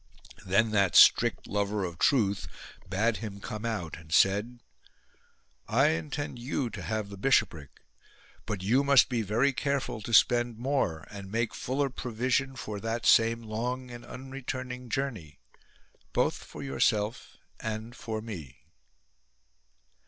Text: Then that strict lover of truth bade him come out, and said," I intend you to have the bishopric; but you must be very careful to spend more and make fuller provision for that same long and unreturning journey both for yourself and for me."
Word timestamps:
Then 0.43 0.71
that 0.71 0.95
strict 0.95 1.45
lover 1.45 1.83
of 1.85 1.99
truth 1.99 2.47
bade 2.89 3.17
him 3.17 3.39
come 3.39 3.65
out, 3.65 3.97
and 3.99 4.11
said," 4.11 4.59
I 5.67 5.89
intend 5.89 6.39
you 6.39 6.71
to 6.71 6.81
have 6.81 7.09
the 7.11 7.17
bishopric; 7.17 7.69
but 8.47 8.63
you 8.63 8.83
must 8.83 9.09
be 9.09 9.21
very 9.21 9.53
careful 9.53 10.01
to 10.01 10.11
spend 10.11 10.57
more 10.57 11.07
and 11.11 11.31
make 11.31 11.53
fuller 11.53 11.91
provision 11.91 12.55
for 12.55 12.79
that 12.79 13.05
same 13.05 13.43
long 13.43 13.91
and 13.91 14.03
unreturning 14.03 14.89
journey 14.89 15.37
both 16.13 16.33
for 16.37 16.63
yourself 16.63 17.37
and 17.59 17.95
for 17.95 18.23
me." 18.23 18.57